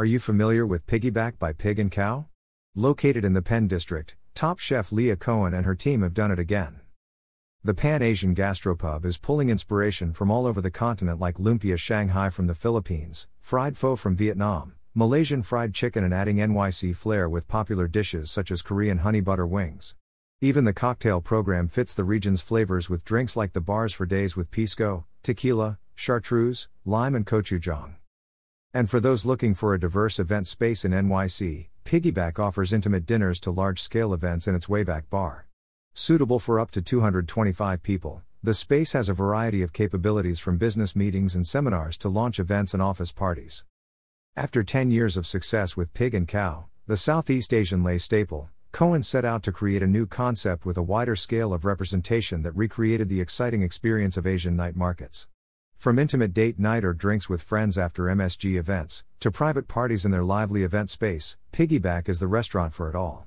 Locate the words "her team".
5.66-6.00